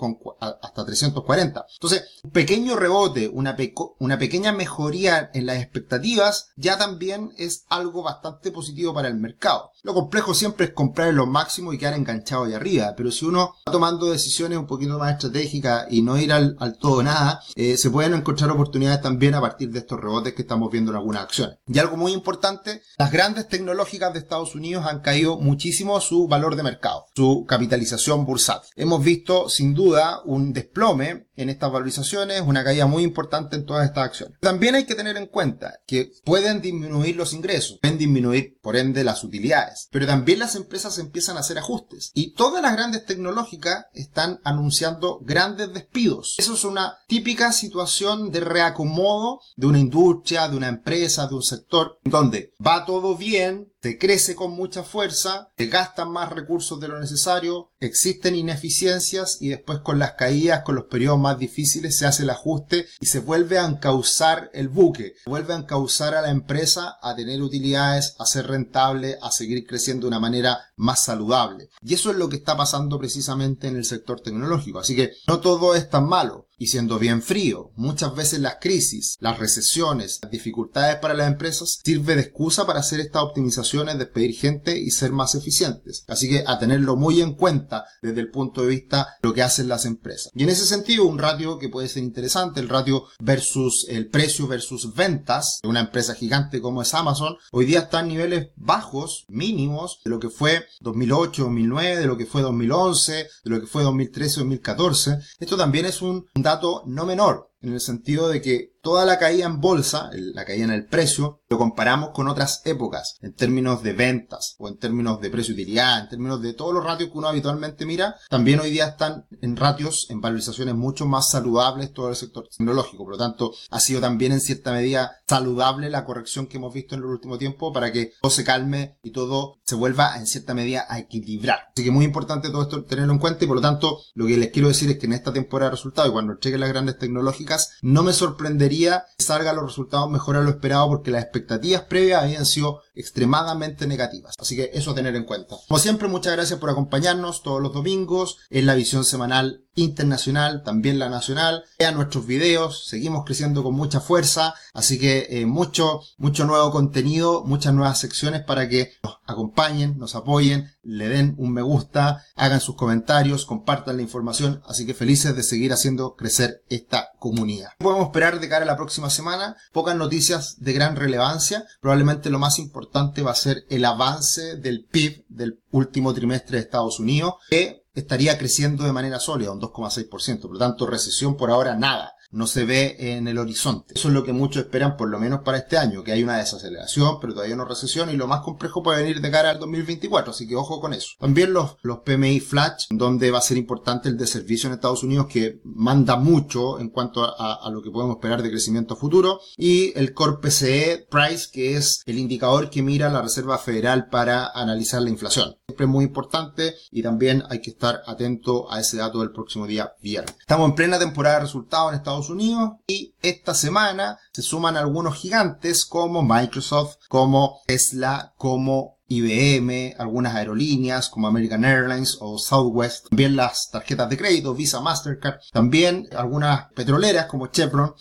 hasta 0.61 0.85
340. 0.85 1.65
Entonces, 1.73 2.03
un 2.23 2.29
pequeño 2.29 2.75
rebote, 2.75 3.27
una, 3.27 3.57
una 3.97 4.19
pequeña 4.19 4.51
mejoría 4.51 5.31
en 5.33 5.47
las 5.47 5.57
expectativas, 5.57 6.51
ya 6.55 6.77
también 6.77 7.31
es 7.39 7.65
algo 7.69 8.03
bastante 8.03 8.51
positivo 8.51 8.93
para 8.93 9.07
el 9.07 9.15
mercado. 9.15 9.71
Lo 9.81 9.95
complejo 9.95 10.35
siempre 10.35 10.67
es 10.67 10.73
comprar 10.73 11.07
en 11.07 11.15
lo 11.15 11.25
máximo 11.25 11.73
y 11.73 11.79
quedar 11.79 11.95
enganchado 11.95 12.43
ahí 12.43 12.53
arriba, 12.53 12.93
pero 12.95 13.11
si 13.11 13.25
uno 13.25 13.55
va 13.67 13.71
tomando 13.71 14.11
decisiones 14.11 14.59
un 14.59 14.67
poquito 14.67 14.99
más 14.99 15.13
estratégicas 15.13 15.87
y 15.89 16.02
no 16.03 16.17
ir 16.17 16.31
al, 16.31 16.55
todo 16.79 17.03
nada, 17.03 17.41
eh, 17.55 17.77
se 17.77 17.89
pueden 17.89 18.13
encontrar 18.13 18.51
oportunidades 18.51 19.01
también 19.01 19.35
a 19.35 19.41
partir 19.41 19.69
de 19.71 19.79
estos 19.79 19.99
rebotes 19.99 20.33
que 20.33 20.41
estamos 20.43 20.69
viendo 20.71 20.91
en 20.91 20.97
algunas 20.97 21.23
acciones. 21.23 21.57
Y 21.67 21.79
algo 21.79 21.97
muy 21.97 22.13
importante, 22.13 22.81
las 22.97 23.11
grandes 23.11 23.47
tecnológicas 23.47 24.13
de 24.13 24.19
Estados 24.19 24.55
Unidos 24.55 24.85
han 24.85 25.01
caído 25.01 25.39
muchísimo 25.39 25.99
su 26.01 26.27
valor 26.27 26.55
de 26.55 26.63
mercado, 26.63 27.05
su 27.15 27.45
capitalización 27.47 28.25
bursátil. 28.25 28.69
Hemos 28.75 29.03
visto 29.03 29.49
sin 29.49 29.73
duda 29.73 30.21
un 30.25 30.53
desplome 30.53 31.27
en 31.35 31.49
estas 31.49 31.71
valorizaciones, 31.71 32.41
una 32.41 32.63
caída 32.63 32.85
muy 32.85 33.03
importante 33.03 33.55
en 33.55 33.65
todas 33.65 33.85
estas 33.85 34.05
acciones. 34.05 34.37
También 34.39 34.75
hay 34.75 34.85
que 34.85 34.95
tener 34.95 35.17
en 35.17 35.27
cuenta 35.27 35.79
que 35.85 36.11
pueden 36.23 36.61
disminuir 36.61 37.15
los 37.15 37.33
ingresos, 37.33 37.79
pueden 37.81 37.97
disminuir 37.97 38.57
por 38.61 38.75
ende 38.75 39.03
las 39.03 39.23
utilidades, 39.23 39.87
pero 39.91 40.05
también 40.05 40.39
las 40.39 40.55
empresas 40.55 40.97
empiezan 40.97 41.37
a 41.37 41.41
hacer 41.41 41.57
ajustes 41.57 42.11
y 42.13 42.33
todas 42.33 42.61
las 42.61 42.73
grandes 42.73 43.05
tecnológicas 43.05 43.85
están 43.93 44.39
anunciando 44.43 45.19
grandes 45.21 45.73
despidos. 45.73 46.35
Eso 46.37 46.53
es 46.53 46.63
una 46.63 46.97
típica 47.07 47.51
situación 47.51 48.31
de 48.31 48.39
reacomodo 48.39 49.39
de 49.55 49.67
una 49.67 49.79
industria, 49.79 50.47
de 50.47 50.57
una 50.57 50.67
empresa, 50.67 51.27
de 51.27 51.35
un 51.35 51.43
sector, 51.43 51.99
donde 52.03 52.53
va 52.65 52.85
todo 52.85 53.15
bien, 53.15 53.72
se 53.83 53.97
crece 53.97 54.33
con 54.33 54.53
mucha 54.53 54.81
fuerza, 54.81 55.51
se 55.57 55.65
gastan 55.65 56.09
más 56.09 56.31
recursos 56.31 56.79
de 56.79 56.87
lo 56.87 57.01
necesario, 57.01 57.73
existen 57.81 58.33
ineficiencias 58.33 59.39
y 59.41 59.49
después 59.49 59.79
con 59.79 59.99
las 59.99 60.13
caídas, 60.13 60.63
con 60.63 60.75
los 60.75 60.85
periodos 60.85 61.19
más 61.19 61.37
difíciles 61.37 61.97
se 61.97 62.05
hace 62.05 62.23
el 62.23 62.29
ajuste 62.29 62.85
y 63.01 63.07
se 63.07 63.19
vuelve 63.19 63.59
a 63.59 63.65
encauzar 63.65 64.49
el 64.53 64.69
buque, 64.69 65.15
vuelve 65.25 65.53
a 65.53 65.57
encauzar 65.57 66.15
a 66.15 66.21
la 66.21 66.29
empresa 66.29 66.95
a 67.01 67.13
tener 67.13 67.41
utilidades, 67.41 68.15
a 68.19 68.25
ser 68.25 68.47
rentable, 68.47 69.17
a 69.21 69.31
seguir 69.31 69.67
creciendo 69.67 70.05
de 70.05 70.11
una 70.11 70.19
manera 70.21 70.61
más 70.77 71.03
saludable. 71.03 71.67
Y 71.81 71.93
eso 71.93 72.09
es 72.09 72.15
lo 72.15 72.29
que 72.29 72.37
está 72.37 72.55
pasando 72.55 72.97
precisamente 72.97 73.67
en 73.67 73.75
el 73.75 73.83
sector 73.83 74.21
tecnológico. 74.21 74.79
Así 74.79 74.95
que 74.95 75.11
no 75.27 75.41
todo 75.41 75.75
es 75.75 75.89
tan 75.89 76.07
malo. 76.07 76.47
Y 76.57 76.67
siendo 76.67 76.99
bien 76.99 77.21
frío, 77.21 77.71
muchas 77.75 78.15
veces 78.15 78.39
las 78.39 78.57
crisis, 78.61 79.17
las 79.19 79.39
recesiones, 79.39 80.19
las 80.21 80.31
dificultades 80.31 80.97
para 80.97 81.13
las 81.13 81.27
empresas 81.27 81.79
sirve 81.83 82.15
de 82.15 82.21
excusa 82.21 82.65
para 82.65 82.79
hacer 82.79 82.99
estas 82.99 83.23
optimizaciones, 83.23 83.97
despedir 83.97 84.35
gente 84.35 84.77
y 84.79 84.91
ser 84.91 85.11
más 85.11 85.35
eficientes. 85.35 86.05
Así 86.07 86.29
que 86.29 86.43
a 86.45 86.59
tenerlo 86.59 86.95
muy 86.95 87.21
en 87.21 87.35
cuenta 87.35 87.85
desde 88.01 88.21
el 88.21 88.29
punto 88.29 88.61
de 88.61 88.67
vista 88.67 89.07
de 89.21 89.27
lo 89.27 89.33
que 89.33 89.43
hacen 89.43 89.67
las 89.67 89.85
empresas. 89.85 90.31
Y 90.33 90.43
en 90.43 90.49
ese 90.49 90.65
sentido, 90.65 91.05
un 91.05 91.19
ratio 91.19 91.59
que 91.59 91.69
puede 91.69 91.87
ser 91.87 92.03
interesante, 92.03 92.59
el 92.59 92.69
ratio 92.69 93.05
versus 93.19 93.85
el 93.89 94.07
precio 94.07 94.47
versus 94.47 94.93
ventas 94.93 95.59
de 95.61 95.69
una 95.69 95.81
empresa 95.81 96.13
gigante 96.13 96.61
como 96.61 96.81
es 96.81 96.93
Amazon, 96.93 97.35
hoy 97.51 97.65
día 97.65 97.79
está 97.79 98.01
en 98.01 98.09
niveles 98.09 98.49
bajos, 98.55 99.25
mínimos, 99.27 99.99
de 100.03 100.09
lo 100.09 100.19
que 100.19 100.29
fue 100.29 100.65
2008, 100.81 101.43
2009, 101.43 101.97
de 101.97 102.05
lo 102.05 102.17
que 102.17 102.25
fue 102.25 102.41
2011, 102.41 103.13
de 103.13 103.49
lo 103.49 103.59
que 103.59 103.67
fue 103.67 103.83
2013, 103.83 104.39
2014. 104.41 105.17
Esto 105.39 105.57
también 105.57 105.85
es 105.85 106.01
un 106.01 106.25
dato 106.33 106.52
no 106.85 107.05
menor, 107.05 107.51
en 107.61 107.73
el 107.73 107.79
sentido 107.79 108.27
de 108.29 108.41
que 108.41 108.72
toda 108.83 109.05
la 109.05 109.17
caída 109.17 109.45
en 109.45 109.61
bolsa, 109.61 110.09
la 110.11 110.43
caída 110.43 110.65
en 110.65 110.71
el 110.71 110.85
precio, 110.85 111.41
lo 111.47 111.57
comparamos 111.57 112.09
con 112.09 112.27
otras 112.27 112.61
épocas, 112.65 113.17
en 113.21 113.33
términos 113.33 113.81
de 113.81 113.93
ventas, 113.93 114.55
o 114.59 114.67
en 114.67 114.77
términos 114.77 115.21
de 115.21 115.29
precio-utilidad, 115.29 116.01
en 116.01 116.09
términos 116.09 116.41
de 116.41 116.53
todos 116.53 116.73
los 116.73 116.83
ratios 116.83 117.09
que 117.09 117.17
uno 117.17 117.29
habitualmente 117.29 117.85
mira, 117.85 118.17
también 118.29 118.59
hoy 118.59 118.71
día 118.71 118.87
están 118.87 119.25
en 119.41 119.55
ratios, 119.55 120.07
en 120.09 120.19
valorizaciones 120.19 120.75
mucho 120.75 121.05
más 121.05 121.29
saludables 121.29 121.93
todo 121.93 122.09
el 122.09 122.17
sector 122.17 122.49
tecnológico. 122.49 123.05
Por 123.05 123.13
lo 123.13 123.17
tanto, 123.17 123.53
ha 123.69 123.79
sido 123.79 124.01
también 124.01 124.33
en 124.33 124.41
cierta 124.41 124.73
medida 124.73 125.13
saludable 125.29 125.89
la 125.89 126.03
corrección 126.03 126.47
que 126.47 126.57
hemos 126.57 126.73
visto 126.73 126.95
en 126.95 127.01
el 127.01 127.07
último 127.07 127.37
tiempo 127.37 127.71
para 127.71 127.93
que 127.93 128.11
todo 128.21 128.31
se 128.31 128.43
calme 128.43 128.99
y 129.01 129.11
todo 129.11 129.59
se 129.63 129.75
vuelva 129.75 130.17
en 130.17 130.27
cierta 130.27 130.53
medida 130.53 130.85
a 130.89 130.99
equilibrar. 130.99 131.69
Así 131.73 131.85
que 131.85 131.91
muy 131.91 132.03
importante 132.03 132.49
todo 132.49 132.63
esto 132.63 132.83
tenerlo 132.83 133.13
en 133.13 133.19
cuenta 133.19 133.45
y 133.45 133.47
por 133.47 133.55
lo 133.55 133.61
tanto, 133.61 133.99
lo 134.13 134.27
que 134.27 134.35
les 134.35 134.51
quiero 134.51 134.67
decir 134.67 134.91
es 134.91 134.99
que 134.99 135.05
en 135.05 135.13
esta 135.13 135.31
temporada 135.31 135.69
de 135.69 135.77
resultados 135.77 136.09
y 136.09 136.13
cuando 136.13 136.37
lleguen 136.37 136.59
las 136.59 136.69
grandes 136.69 136.97
tecnológicas, 136.97 137.77
no 137.81 138.03
me 138.03 138.11
sorprendería 138.11 138.72
salga 139.17 139.53
los 139.53 139.65
resultados 139.65 140.09
mejor 140.09 140.35
a 140.35 140.41
lo 140.41 140.49
esperado 140.49 140.87
porque 140.87 141.11
las 141.11 141.23
expectativas 141.23 141.83
previas 141.83 142.23
habían 142.23 142.45
sido 142.45 142.81
extremadamente 142.95 143.87
negativas. 143.87 144.35
Así 144.39 144.55
que 144.55 144.71
eso 144.73 144.91
a 144.91 144.95
tener 144.95 145.15
en 145.15 145.25
cuenta. 145.25 145.55
Como 145.67 145.79
siempre, 145.79 146.07
muchas 146.07 146.33
gracias 146.33 146.59
por 146.59 146.69
acompañarnos 146.69 147.43
todos 147.43 147.61
los 147.61 147.73
domingos 147.73 148.37
en 148.49 148.65
la 148.65 148.75
visión 148.75 149.03
semanal 149.05 149.63
internacional, 149.75 150.61
también 150.63 150.99
la 150.99 151.09
nacional. 151.09 151.63
Vean 151.79 151.95
nuestros 151.95 152.27
videos, 152.27 152.87
seguimos 152.87 153.25
creciendo 153.25 153.63
con 153.63 153.73
mucha 153.73 153.99
fuerza, 153.99 154.53
así 154.73 154.99
que 154.99 155.27
eh, 155.29 155.45
mucho, 155.45 156.01
mucho 156.17 156.45
nuevo 156.45 156.71
contenido, 156.71 157.43
muchas 157.43 157.73
nuevas 157.73 157.99
secciones 157.99 158.43
para 158.43 158.69
que 158.69 158.93
nos 159.01 159.17
acompañen, 159.25 159.97
nos 159.97 160.15
apoyen, 160.15 160.71
le 160.83 161.09
den 161.09 161.33
un 161.37 161.53
me 161.53 161.63
gusta, 161.63 162.23
hagan 162.35 162.61
sus 162.61 162.75
comentarios, 162.75 163.45
compartan 163.45 163.97
la 163.97 164.03
información, 164.03 164.61
así 164.67 164.85
que 164.85 164.93
felices 164.93 165.35
de 165.35 165.41
seguir 165.41 165.73
haciendo 165.73 166.15
crecer 166.15 166.63
esta 166.69 167.09
comunidad. 167.17 167.69
Podemos 167.79 168.07
esperar 168.07 168.39
de 168.39 168.49
cara 168.49 168.63
a 168.63 168.67
la 168.67 168.77
próxima 168.77 169.09
semana, 169.09 169.55
pocas 169.71 169.95
noticias 169.95 170.57
de 170.59 170.73
gran 170.73 170.95
relevancia, 170.95 171.65
probablemente 171.81 172.29
lo 172.29 172.37
más 172.37 172.59
importante 172.59 172.82
va 172.91 173.31
a 173.31 173.35
ser 173.35 173.65
el 173.69 173.85
avance 173.85 174.57
del 174.57 174.85
PIB 174.85 175.25
del 175.29 175.59
último 175.71 176.13
trimestre 176.13 176.57
de 176.57 176.63
Estados 176.63 176.99
Unidos, 176.99 177.35
que 177.49 177.83
estaría 177.93 178.37
creciendo 178.37 178.83
de 178.83 178.91
manera 178.91 179.19
sólida, 179.19 179.51
un 179.51 179.61
2,6%. 179.61 180.41
Por 180.41 180.53
lo 180.53 180.59
tanto, 180.59 180.85
recesión 180.85 181.37
por 181.37 181.51
ahora 181.51 181.75
nada 181.75 182.13
no 182.33 182.47
se 182.47 182.65
ve 182.65 182.95
en 182.99 183.27
el 183.27 183.37
horizonte. 183.37 183.93
Eso 183.95 184.07
es 184.07 184.13
lo 184.13 184.23
que 184.23 184.33
muchos 184.33 184.63
esperan, 184.63 184.97
por 184.97 185.09
lo 185.09 185.19
menos 185.19 185.41
para 185.41 185.59
este 185.59 185.77
año, 185.77 186.03
que 186.03 186.11
hay 186.11 186.23
una 186.23 186.37
desaceleración, 186.37 187.19
pero 187.21 187.33
todavía 187.33 187.55
no 187.55 187.65
recesión, 187.65 188.09
y 188.09 188.17
lo 188.17 188.27
más 188.27 188.41
complejo 188.41 188.83
puede 188.83 189.03
venir 189.03 189.21
de 189.21 189.31
cara 189.31 189.51
al 189.51 189.59
2024, 189.59 190.31
así 190.31 190.47
que 190.47 190.55
ojo 190.55 190.81
con 190.81 190.93
eso. 190.93 191.11
También 191.19 191.53
los, 191.53 191.77
los 191.81 191.99
PMI 191.99 192.39
Flash, 192.39 192.87
donde 192.89 193.31
va 193.31 193.37
a 193.37 193.41
ser 193.41 193.57
importante 193.57 194.09
el 194.09 194.17
de 194.17 194.27
servicio 194.27 194.67
en 194.67 194.73
Estados 194.73 195.03
Unidos, 195.03 195.27
que 195.27 195.61
manda 195.63 196.15
mucho 196.17 196.79
en 196.79 196.89
cuanto 196.89 197.23
a, 197.23 197.69
lo 197.69 197.81
que 197.81 197.91
podemos 197.91 198.17
esperar 198.17 198.41
de 198.41 198.49
crecimiento 198.49 198.95
futuro, 198.95 199.39
y 199.57 199.97
el 199.97 200.13
Core 200.13 200.37
PCE 200.41 201.07
Price, 201.09 201.49
que 201.51 201.77
es 201.77 202.01
el 202.05 202.17
indicador 202.17 202.69
que 202.69 202.81
mira 202.81 203.09
la 203.09 203.21
Reserva 203.21 203.57
Federal 203.57 204.09
para 204.09 204.47
analizar 204.47 205.01
la 205.01 205.09
inflación. 205.09 205.55
Siempre 205.67 205.85
es 205.85 205.91
muy 205.91 206.05
importante 206.05 206.75
y 206.91 207.01
también 207.01 207.43
hay 207.49 207.61
que 207.61 207.71
estar 207.71 208.01
atento 208.05 208.71
a 208.71 208.79
ese 208.79 208.97
dato 208.97 209.19
del 209.19 209.31
próximo 209.31 209.67
día 209.67 209.93
viernes. 210.01 210.35
Estamos 210.39 210.69
en 210.69 210.75
plena 210.75 210.99
temporada 210.99 211.35
de 211.35 211.41
resultados 211.43 211.91
en 211.91 211.97
Estados 211.97 212.22
Unidos 212.29 212.73
y 212.87 213.13
esta 213.21 213.53
semana 213.53 214.19
se 214.31 214.41
suman 214.41 214.77
algunos 214.77 215.15
gigantes 215.15 215.85
como 215.85 216.23
Microsoft, 216.23 216.97
como 217.09 217.61
Tesla, 217.65 218.33
como 218.37 218.92
IBM, 219.07 219.95
algunas 219.97 220.35
aerolíneas 220.35 221.09
como 221.09 221.27
American 221.27 221.65
Airlines 221.65 222.17
o 222.19 222.37
Southwest, 222.37 223.07
también 223.09 223.35
las 223.35 223.69
tarjetas 223.69 224.09
de 224.09 224.17
crédito, 224.17 224.53
Visa, 224.53 224.81
Mastercard, 224.81 225.39
también 225.51 226.07
algunas 226.15 226.71
petroleras 226.73 227.27
como 227.27 227.47
Chevron, 227.47 227.93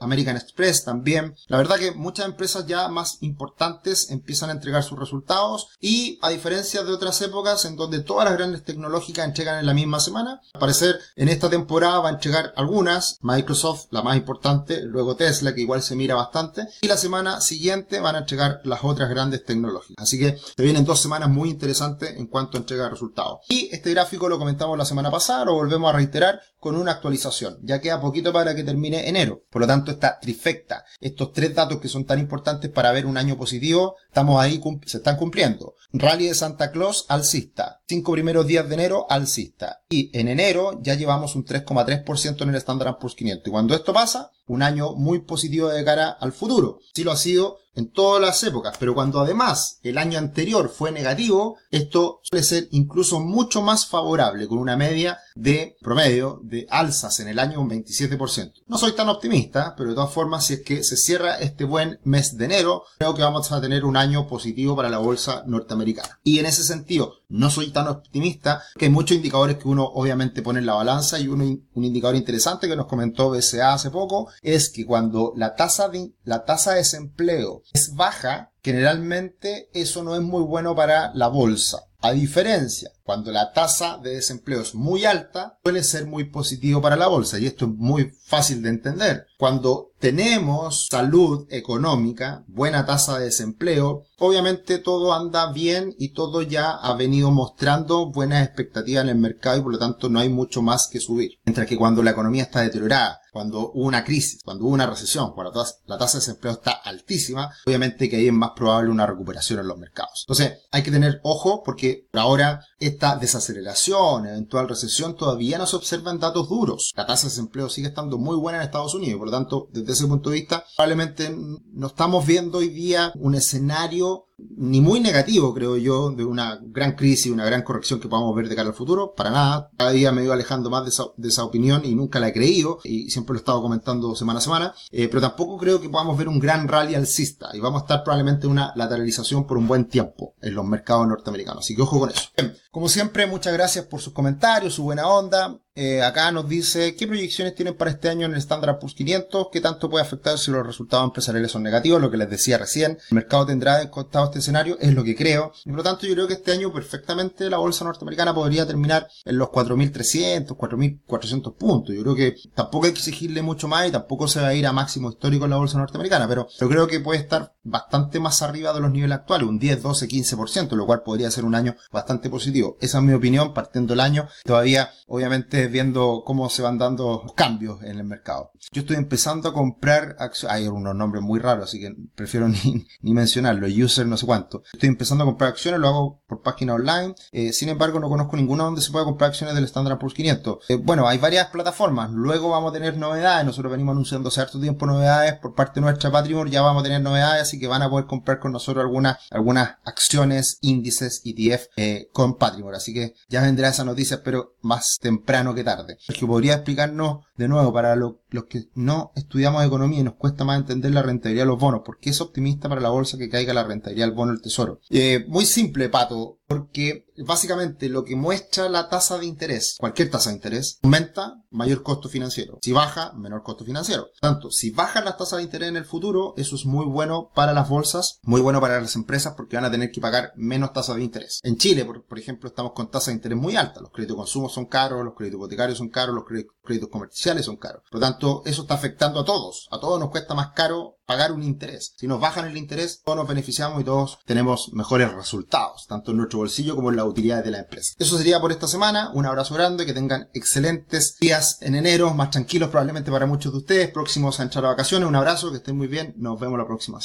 American 0.00 0.36
Express 0.36 0.84
también. 0.84 1.34
La 1.48 1.58
verdad 1.58 1.76
que 1.76 1.92
muchas 1.92 2.26
empresas 2.26 2.66
ya 2.66 2.88
más 2.88 3.18
importantes 3.22 4.10
empiezan 4.10 4.50
a 4.50 4.52
entregar 4.52 4.82
sus 4.82 4.98
resultados 4.98 5.68
y 5.80 6.18
a 6.22 6.30
diferencia 6.30 6.82
de 6.82 6.92
otras 6.92 7.20
épocas 7.22 7.64
en 7.64 7.76
donde 7.76 8.00
todas 8.00 8.28
las 8.28 8.36
grandes 8.36 8.64
tecnológicas 8.64 9.24
entregan 9.24 9.58
en 9.58 9.66
la 9.66 9.74
misma 9.74 10.00
semana, 10.00 10.40
al 10.54 10.60
parecer 10.60 10.98
en 11.16 11.28
esta 11.28 11.50
temporada 11.50 12.00
va 12.00 12.08
a 12.08 12.12
entregar 12.12 12.52
algunas, 12.56 13.18
Microsoft 13.22 13.86
la 13.90 14.02
más 14.02 14.16
importante, 14.16 14.82
luego 14.82 15.16
Tesla 15.16 15.54
que 15.54 15.62
igual 15.62 15.82
se 15.82 15.96
mira 15.96 16.14
bastante 16.14 16.66
y 16.80 16.86
la 16.86 16.96
semana 16.96 17.40
siguiente 17.40 18.00
van 18.00 18.16
a 18.16 18.20
entregar 18.20 18.60
las 18.64 18.80
otras 18.82 19.08
grandes 19.08 19.44
tecnológicas. 19.44 20.02
Así 20.02 20.18
que 20.18 20.38
se 20.56 20.62
vienen 20.62 20.84
dos 20.84 21.00
semanas 21.00 21.28
muy 21.28 21.50
interesantes 21.50 22.16
en 22.16 22.26
cuanto 22.26 22.56
a 22.56 22.60
entrega 22.60 22.84
de 22.84 22.90
resultados. 22.90 23.40
Y 23.48 23.68
este 23.72 23.90
gráfico 23.90 24.28
lo 24.28 24.38
comentamos 24.38 24.76
la 24.76 24.84
semana 24.84 25.10
pasada, 25.10 25.44
lo 25.44 25.54
volvemos 25.54 25.92
a 25.92 25.96
reiterar 25.96 26.40
con 26.60 26.76
una 26.76 26.92
actualización. 26.92 27.58
Ya 27.62 27.80
queda 27.80 28.00
poquito 28.00 28.32
para 28.32 28.54
que 28.54 28.62
termine 28.62 29.08
enero. 29.08 29.42
Por 29.50 29.62
lo 29.62 29.66
tanto, 29.66 29.90
esta 29.90 30.20
trifecta, 30.20 30.84
estos 31.00 31.32
tres 31.32 31.54
datos 31.54 31.80
que 31.80 31.88
son 31.88 32.04
tan 32.04 32.20
importantes 32.20 32.70
para 32.70 32.92
ver 32.92 33.06
un 33.06 33.16
año 33.16 33.36
positivo, 33.36 33.96
estamos 34.06 34.40
ahí, 34.40 34.62
se 34.86 34.98
están 34.98 35.16
cumpliendo. 35.16 35.74
Rally 35.92 36.28
de 36.28 36.34
Santa 36.34 36.70
Claus 36.70 37.06
alcista. 37.08 37.80
Cinco 37.88 38.12
primeros 38.12 38.46
días 38.46 38.68
de 38.68 38.74
enero 38.74 39.06
alcista. 39.08 39.80
Y 39.88 40.16
en 40.16 40.28
enero 40.28 40.78
ya 40.82 40.94
llevamos 40.94 41.34
un 41.34 41.44
3,3% 41.44 42.42
en 42.42 42.50
el 42.50 42.54
Standard 42.56 42.98
Poor's 42.98 43.16
500. 43.16 43.48
Y 43.48 43.50
cuando 43.50 43.74
esto 43.74 43.92
pasa, 43.92 44.30
un 44.46 44.62
año 44.62 44.94
muy 44.94 45.20
positivo 45.20 45.68
de 45.68 45.84
cara 45.84 46.10
al 46.10 46.32
futuro. 46.32 46.80
Sí 46.94 47.04
lo 47.04 47.12
ha 47.12 47.16
sido 47.16 47.58
en 47.74 47.90
todas 47.90 48.20
las 48.20 48.42
épocas, 48.42 48.76
pero 48.78 48.94
cuando 48.94 49.20
además 49.20 49.78
el 49.82 49.96
año 49.96 50.18
anterior 50.18 50.68
fue 50.68 50.90
negativo, 50.90 51.56
esto 51.70 52.20
suele 52.24 52.44
ser 52.44 52.68
incluso 52.72 53.20
mucho 53.20 53.62
más 53.62 53.86
favorable, 53.86 54.48
con 54.48 54.58
una 54.58 54.76
media 54.76 55.18
de 55.34 55.76
promedio 55.80 56.40
de 56.42 56.66
alzas 56.70 57.20
en 57.20 57.28
el 57.28 57.38
año 57.38 57.60
un 57.60 57.70
27%. 57.70 58.52
No 58.66 58.78
soy 58.78 58.92
tan 58.92 59.08
optimista, 59.08 59.74
pero 59.76 59.90
de 59.90 59.94
todas 59.94 60.12
formas, 60.12 60.46
si 60.46 60.54
es 60.54 60.60
que 60.60 60.82
se 60.82 60.96
cierra 60.96 61.38
este 61.38 61.64
buen 61.64 61.98
mes 62.04 62.36
de 62.36 62.44
enero, 62.44 62.84
creo 62.98 63.14
que 63.14 63.22
vamos 63.22 63.50
a 63.52 63.60
tener 63.60 63.84
un 63.84 63.96
año 63.96 64.26
positivo 64.26 64.76
para 64.76 64.88
la 64.88 64.98
bolsa 64.98 65.42
norteamericana. 65.46 66.18
Y 66.24 66.38
en 66.38 66.46
ese 66.46 66.64
sentido, 66.64 67.19
no 67.30 67.48
soy 67.48 67.70
tan 67.70 67.88
optimista, 67.88 68.62
que 68.76 68.86
hay 68.86 68.90
muchos 68.90 69.16
indicadores 69.16 69.56
que 69.56 69.68
uno 69.68 69.84
obviamente 69.84 70.42
pone 70.42 70.58
en 70.58 70.66
la 70.66 70.74
balanza 70.74 71.18
y 71.18 71.28
uno, 71.28 71.44
un 71.44 71.84
indicador 71.84 72.16
interesante 72.16 72.68
que 72.68 72.76
nos 72.76 72.86
comentó 72.86 73.30
BCA 73.30 73.72
hace 73.72 73.90
poco 73.90 74.28
es 74.42 74.68
que 74.68 74.84
cuando 74.84 75.32
la 75.36 75.54
tasa 75.54 75.88
de, 75.88 76.12
la 76.24 76.44
tasa 76.44 76.72
de 76.72 76.78
desempleo 76.78 77.62
es 77.72 77.94
baja, 77.94 78.52
generalmente 78.62 79.70
eso 79.72 80.02
no 80.02 80.14
es 80.14 80.22
muy 80.22 80.42
bueno 80.42 80.74
para 80.74 81.12
la 81.14 81.28
bolsa. 81.28 81.84
A 82.02 82.12
diferencia, 82.12 82.90
cuando 83.02 83.30
la 83.30 83.52
tasa 83.52 83.98
de 83.98 84.14
desempleo 84.14 84.62
es 84.62 84.74
muy 84.74 85.04
alta, 85.04 85.58
suele 85.62 85.82
ser 85.82 86.06
muy 86.06 86.24
positivo 86.24 86.80
para 86.80 86.96
la 86.96 87.08
bolsa. 87.08 87.38
Y 87.38 87.46
esto 87.46 87.66
es 87.66 87.72
muy 87.72 88.12
fácil 88.24 88.62
de 88.62 88.70
entender. 88.70 89.26
Cuando 89.40 89.92
tenemos 89.98 90.88
salud 90.90 91.46
económica, 91.48 92.44
buena 92.46 92.84
tasa 92.84 93.18
de 93.18 93.24
desempleo, 93.24 94.02
obviamente 94.18 94.76
todo 94.76 95.14
anda 95.14 95.50
bien 95.50 95.94
y 95.98 96.12
todo 96.12 96.42
ya 96.42 96.72
ha 96.72 96.92
venido 96.92 97.30
mostrando 97.30 98.10
buenas 98.10 98.46
expectativas 98.46 99.04
en 99.04 99.08
el 99.08 99.16
mercado 99.16 99.56
y 99.56 99.62
por 99.62 99.72
lo 99.72 99.78
tanto 99.78 100.10
no 100.10 100.18
hay 100.18 100.28
mucho 100.28 100.60
más 100.60 100.90
que 100.92 101.00
subir. 101.00 101.38
Mientras 101.46 101.66
que 101.66 101.78
cuando 101.78 102.02
la 102.02 102.10
economía 102.10 102.42
está 102.42 102.60
deteriorada, 102.60 103.19
cuando 103.32 103.70
hubo 103.72 103.86
una 103.86 104.04
crisis, 104.04 104.42
cuando 104.42 104.64
hubo 104.64 104.74
una 104.74 104.86
recesión, 104.86 105.32
cuando 105.32 105.52
la 105.86 105.98
tasa 105.98 106.18
de 106.18 106.20
desempleo 106.20 106.52
está 106.54 106.72
altísima, 106.72 107.50
obviamente 107.66 108.08
que 108.08 108.16
ahí 108.16 108.26
es 108.28 108.32
más 108.32 108.50
probable 108.56 108.90
una 108.90 109.06
recuperación 109.06 109.60
en 109.60 109.68
los 109.68 109.78
mercados. 109.78 110.24
Entonces, 110.24 110.60
hay 110.70 110.82
que 110.82 110.90
tener 110.90 111.20
ojo 111.22 111.62
porque 111.62 112.08
ahora 112.12 112.64
esta 112.78 113.16
desaceleración, 113.16 114.26
eventual 114.26 114.68
recesión, 114.68 115.16
todavía 115.16 115.58
no 115.58 115.66
se 115.66 115.76
observan 115.76 116.18
datos 116.18 116.48
duros. 116.48 116.92
La 116.96 117.06
tasa 117.06 117.24
de 117.24 117.30
desempleo 117.30 117.68
sigue 117.68 117.88
estando 117.88 118.18
muy 118.18 118.36
buena 118.36 118.58
en 118.58 118.64
Estados 118.64 118.94
Unidos, 118.94 119.18
por 119.18 119.28
lo 119.28 119.32
tanto, 119.32 119.68
desde 119.72 119.92
ese 119.92 120.06
punto 120.06 120.30
de 120.30 120.36
vista, 120.36 120.64
probablemente 120.76 121.34
no 121.34 121.86
estamos 121.86 122.26
viendo 122.26 122.58
hoy 122.58 122.68
día 122.68 123.12
un 123.16 123.34
escenario 123.34 124.26
ni 124.56 124.80
muy 124.80 125.00
negativo, 125.00 125.54
creo 125.54 125.76
yo, 125.76 126.10
de 126.10 126.24
una 126.24 126.58
gran 126.62 126.92
crisis, 126.92 127.32
una 127.32 127.44
gran 127.44 127.62
corrección 127.62 128.00
que 128.00 128.08
podamos 128.08 128.34
ver 128.34 128.48
de 128.48 128.56
cara 128.56 128.68
al 128.68 128.74
futuro, 128.74 129.14
para 129.14 129.30
nada. 129.30 129.70
Cada 129.76 129.90
día 129.90 130.12
me 130.12 130.22
ido 130.22 130.32
alejando 130.32 130.70
más 130.70 130.84
de 130.84 131.28
esa, 131.28 131.44
opinión 131.44 131.82
y 131.84 131.94
nunca 131.94 132.20
la 132.20 132.28
he 132.28 132.32
creído 132.32 132.78
y 132.84 133.10
siempre 133.10 133.32
lo 133.32 133.38
he 133.38 133.40
estado 133.40 133.62
comentando 133.62 134.14
semana 134.14 134.38
a 134.38 134.42
semana, 134.42 134.74
eh, 134.90 135.08
pero 135.08 135.20
tampoco 135.20 135.56
creo 135.56 135.80
que 135.80 135.88
podamos 135.88 136.16
ver 136.18 136.28
un 136.28 136.38
gran 136.38 136.68
rally 136.68 136.94
alcista 136.94 137.48
y 137.54 137.60
vamos 137.60 137.82
a 137.82 137.84
estar 137.84 138.04
probablemente 138.04 138.46
en 138.46 138.52
una 138.52 138.72
lateralización 138.76 139.46
por 139.46 139.56
un 139.56 139.66
buen 139.66 139.86
tiempo 139.86 140.34
en 140.42 140.54
los 140.54 140.64
mercados 140.64 141.08
norteamericanos. 141.08 141.64
Así 141.64 141.74
que 141.74 141.82
ojo 141.82 141.98
con 141.98 142.10
eso. 142.10 142.28
como 142.70 142.88
siempre, 142.88 143.26
muchas 143.26 143.52
gracias 143.52 143.86
por 143.86 144.00
sus 144.00 144.12
comentarios, 144.12 144.74
su 144.74 144.82
buena 144.82 145.06
onda. 145.06 145.58
Eh, 145.76 146.02
acá 146.02 146.32
nos 146.32 146.48
dice 146.48 146.96
qué 146.96 147.06
proyecciones 147.06 147.54
tienen 147.54 147.76
para 147.76 147.92
este 147.92 148.08
año 148.08 148.26
en 148.26 148.32
el 148.32 148.38
Standard 148.38 148.78
Poor's 148.80 148.94
500, 148.94 149.48
qué 149.52 149.60
tanto 149.60 149.88
puede 149.88 150.04
afectar 150.04 150.36
si 150.36 150.50
los 150.50 150.66
resultados 150.66 151.04
empresariales 151.04 151.52
son 151.52 151.62
negativos, 151.62 152.00
lo 152.00 152.10
que 152.10 152.16
les 152.16 152.28
decía 152.28 152.58
recién. 152.58 152.98
El 153.10 153.14
mercado 153.14 153.46
tendrá 153.46 153.78
descontado 153.78 154.26
este 154.26 154.40
escenario, 154.40 154.76
es 154.80 154.92
lo 154.92 155.04
que 155.04 155.14
creo. 155.14 155.52
Y 155.64 155.70
por 155.70 155.78
lo 155.78 155.82
tanto, 155.84 156.06
yo 156.06 156.14
creo 156.14 156.26
que 156.26 156.34
este 156.34 156.52
año 156.52 156.72
perfectamente 156.72 157.48
la 157.48 157.58
bolsa 157.58 157.84
norteamericana 157.84 158.34
podría 158.34 158.66
terminar 158.66 159.06
en 159.24 159.38
los 159.38 159.48
4.300, 159.48 160.56
4.400 160.56 161.56
puntos. 161.56 161.94
Yo 161.94 162.02
creo 162.02 162.16
que 162.16 162.34
tampoco 162.54 162.86
hay 162.86 162.92
que 162.92 162.98
exigirle 162.98 163.40
mucho 163.42 163.68
más 163.68 163.88
y 163.88 163.92
tampoco 163.92 164.26
se 164.26 164.40
va 164.40 164.48
a 164.48 164.54
ir 164.54 164.66
a 164.66 164.72
máximo 164.72 165.10
histórico 165.10 165.44
en 165.44 165.50
la 165.50 165.56
bolsa 165.56 165.78
norteamericana, 165.78 166.26
pero 166.26 166.48
yo 166.58 166.68
creo 166.68 166.88
que 166.88 167.00
puede 167.00 167.20
estar 167.20 167.54
bastante 167.62 168.18
más 168.18 168.42
arriba 168.42 168.72
de 168.72 168.80
los 168.80 168.90
niveles 168.90 169.18
actuales, 169.18 169.48
un 169.48 169.58
10, 169.58 169.82
12, 169.82 170.08
15%, 170.08 170.72
lo 170.72 170.86
cual 170.86 171.02
podría 171.02 171.30
ser 171.30 171.44
un 171.44 171.54
año 171.54 171.76
bastante 171.92 172.28
positivo. 172.28 172.76
Esa 172.80 172.98
es 172.98 173.04
mi 173.04 173.12
opinión, 173.12 173.54
partiendo 173.54 173.94
el 173.94 174.00
año. 174.00 174.28
Todavía, 174.44 174.90
obviamente, 175.06 175.68
viendo 175.70 176.22
cómo 176.24 176.48
se 176.50 176.62
van 176.62 176.78
dando 176.78 177.32
cambios 177.36 177.82
en 177.82 177.98
el 177.98 178.04
mercado. 178.04 178.52
Yo 178.72 178.82
estoy 178.82 178.96
empezando 178.96 179.48
a 179.48 179.52
comprar 179.52 180.16
acciones, 180.18 180.56
hay 180.56 180.68
unos 180.68 180.94
nombres 180.94 181.22
muy 181.22 181.40
raros, 181.40 181.64
así 181.64 181.80
que 181.80 181.94
prefiero 182.14 182.48
ni, 182.64 182.86
ni 183.00 183.14
mencionarlo, 183.14 183.66
user 183.66 184.06
no 184.06 184.16
sé 184.16 184.26
cuánto. 184.26 184.62
Estoy 184.72 184.88
empezando 184.88 185.24
a 185.24 185.26
comprar 185.26 185.50
acciones, 185.50 185.80
lo 185.80 185.88
hago 185.88 186.22
por 186.26 186.42
página 186.42 186.74
online, 186.74 187.14
eh, 187.32 187.52
sin 187.52 187.68
embargo 187.68 188.00
no 188.00 188.08
conozco 188.08 188.36
ninguna 188.36 188.64
donde 188.64 188.80
se 188.80 188.90
pueda 188.90 189.04
comprar 189.04 189.30
acciones 189.30 189.54
del 189.54 189.64
Standard 189.64 189.98
Poor's 189.98 190.14
500. 190.14 190.64
Eh, 190.68 190.76
bueno, 190.76 191.08
hay 191.08 191.18
varias 191.18 191.48
plataformas, 191.48 192.10
luego 192.10 192.50
vamos 192.50 192.70
a 192.70 192.74
tener 192.74 192.96
novedades, 192.96 193.44
nosotros 193.46 193.70
venimos 193.70 193.92
anunciando 193.92 194.30
cierto 194.30 194.60
tiempo 194.60 194.86
novedades 194.86 195.34
por 195.34 195.54
parte 195.54 195.80
de 195.80 195.82
nuestra 195.82 196.10
Patrimon, 196.10 196.50
ya 196.50 196.62
vamos 196.62 196.80
a 196.80 196.84
tener 196.84 197.00
novedades, 197.00 197.42
así 197.42 197.58
que 197.58 197.66
van 197.66 197.82
a 197.82 197.90
poder 197.90 198.06
comprar 198.06 198.38
con 198.38 198.52
nosotros 198.52 198.82
algunas, 198.82 199.18
algunas 199.30 199.76
acciones, 199.84 200.58
índices, 200.60 201.22
ETF 201.24 201.66
eh, 201.76 202.08
con 202.12 202.36
Patrimon, 202.36 202.74
así 202.74 202.92
que 202.92 203.14
ya 203.28 203.42
vendrá 203.42 203.68
esa 203.68 203.84
noticia, 203.84 204.22
pero 204.22 204.54
más 204.62 204.98
temprano 205.00 205.49
que 205.54 205.64
tarde. 205.64 205.98
Que 206.06 206.26
podría 206.26 206.54
explicarnos 206.54 207.24
de 207.36 207.48
nuevo 207.48 207.72
para 207.72 207.96
los 208.30 208.44
que 208.44 208.68
no 208.74 209.12
estudiamos 209.14 209.64
economía 209.64 210.00
y 210.00 210.04
nos 210.04 210.14
cuesta 210.14 210.44
más 210.44 210.58
entender 210.58 210.92
la 210.92 211.02
rentabilidad 211.02 211.44
de 211.44 211.48
los 211.48 211.58
bonos, 211.58 211.82
¿por 211.84 211.98
qué 211.98 212.10
es 212.10 212.20
optimista 212.20 212.68
para 212.68 212.80
la 212.80 212.90
bolsa 212.90 213.18
que 213.18 213.28
caiga 213.28 213.54
la 213.54 213.64
rentabilidad 213.64 214.06
del 214.06 214.16
bono 214.16 214.32
del 214.32 214.42
tesoro? 214.42 214.80
Eh, 214.90 215.24
muy 215.28 215.44
simple, 215.44 215.88
Pato 215.88 216.40
porque 216.50 217.06
básicamente 217.24 217.88
lo 217.88 218.02
que 218.02 218.16
muestra 218.16 218.68
la 218.68 218.88
tasa 218.88 219.18
de 219.18 219.26
interés, 219.26 219.76
cualquier 219.78 220.10
tasa 220.10 220.30
de 220.30 220.34
interés, 220.34 220.80
aumenta, 220.82 221.44
mayor 221.48 221.84
costo 221.84 222.08
financiero. 222.08 222.58
Si 222.60 222.72
baja, 222.72 223.12
menor 223.12 223.44
costo 223.44 223.64
financiero. 223.64 224.08
Tanto, 224.20 224.50
si 224.50 224.72
bajan 224.72 225.04
las 225.04 225.16
tasas 225.16 225.36
de 225.36 225.44
interés 225.44 225.68
en 225.68 225.76
el 225.76 225.84
futuro, 225.84 226.34
eso 226.36 226.56
es 226.56 226.66
muy 226.66 226.86
bueno 226.86 227.30
para 227.36 227.52
las 227.52 227.68
bolsas, 227.68 228.18
muy 228.24 228.40
bueno 228.40 228.60
para 228.60 228.80
las 228.80 228.96
empresas 228.96 229.34
porque 229.36 229.54
van 229.54 229.66
a 229.66 229.70
tener 229.70 229.92
que 229.92 230.00
pagar 230.00 230.32
menos 230.34 230.72
tasas 230.72 230.96
de 230.96 231.04
interés. 231.04 231.38
En 231.44 231.56
Chile, 231.56 231.84
por, 231.84 232.18
ejemplo, 232.18 232.48
estamos 232.48 232.72
con 232.72 232.90
tasas 232.90 233.08
de 233.08 233.14
interés 233.14 233.38
muy 233.38 233.54
altas. 233.54 233.80
Los 233.80 233.92
créditos 233.92 234.16
de 234.16 234.22
consumo 234.22 234.48
son 234.48 234.66
caros, 234.66 235.04
los 235.04 235.14
créditos 235.14 235.38
hipotecarios 235.38 235.78
son 235.78 235.88
caros, 235.88 236.16
los 236.16 236.24
créditos 236.64 236.88
comerciales 236.88 237.44
son 237.44 237.58
caros. 237.58 237.84
Por 237.88 238.00
tanto, 238.00 238.19
eso 238.44 238.62
está 238.62 238.74
afectando 238.74 239.20
a 239.20 239.24
todos. 239.24 239.68
A 239.70 239.78
todos 239.78 239.98
nos 239.98 240.10
cuesta 240.10 240.34
más 240.34 240.52
caro 240.54 240.98
pagar 241.06 241.32
un 241.32 241.42
interés. 241.42 241.94
Si 241.96 242.06
nos 242.06 242.20
bajan 242.20 242.46
el 242.46 242.56
interés, 242.56 243.02
todos 243.04 243.18
nos 243.18 243.28
beneficiamos 243.28 243.80
y 243.80 243.84
todos 243.84 244.18
tenemos 244.24 244.72
mejores 244.72 245.12
resultados, 245.12 245.86
tanto 245.88 246.12
en 246.12 246.18
nuestro 246.18 246.38
bolsillo 246.38 246.76
como 246.76 246.90
en 246.90 246.96
la 246.96 247.04
utilidad 247.04 247.42
de 247.42 247.50
la 247.50 247.58
empresa. 247.58 247.94
Eso 247.98 248.16
sería 248.16 248.40
por 248.40 248.52
esta 248.52 248.68
semana. 248.68 249.10
Un 249.14 249.26
abrazo 249.26 249.54
grande, 249.54 249.86
que 249.86 249.92
tengan 249.92 250.28
excelentes 250.34 251.16
días 251.18 251.58
en 251.62 251.74
enero, 251.74 252.14
más 252.14 252.30
tranquilos 252.30 252.70
probablemente 252.70 253.10
para 253.10 253.26
muchos 253.26 253.52
de 253.52 253.58
ustedes, 253.58 253.90
próximos 253.90 254.38
a 254.38 254.44
entrar 254.44 254.64
a 254.64 254.68
vacaciones. 254.68 255.08
Un 255.08 255.16
abrazo, 255.16 255.50
que 255.50 255.58
estén 255.58 255.76
muy 255.76 255.88
bien. 255.88 256.14
Nos 256.16 256.38
vemos 256.38 256.58
la 256.58 256.66
próxima 256.66 256.80
semana. 256.80 256.98